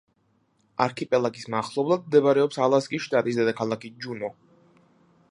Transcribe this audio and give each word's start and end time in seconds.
არქიპელაგის 0.85 1.43
მახლობლად 1.55 2.07
მდებარეობს 2.07 2.59
ალასკის 2.67 3.03
შტატის 3.07 3.37
დედაქალაქი 3.41 3.93
ჯუნო. 4.07 4.31